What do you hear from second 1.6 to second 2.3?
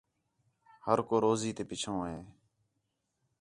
پِچّھوں ہِے